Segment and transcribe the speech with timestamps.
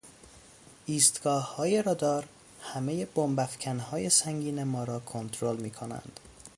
[0.85, 2.25] ایستگاههای رادار
[2.61, 6.19] همهی بمب افکنهای سنگین ما را کنترل میکنند.